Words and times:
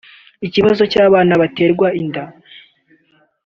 Ikibazo 0.47 0.83
cy’abana 0.91 1.33
baterwa 1.41 1.87
inda 2.01 2.23